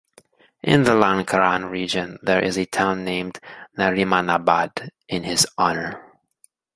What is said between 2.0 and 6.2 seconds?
there is a town named "Narimanabad" in his honor.